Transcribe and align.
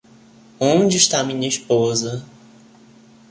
Onde 0.59 0.97
está 0.97 1.23
minha 1.23 1.47
esposa? 1.47 2.25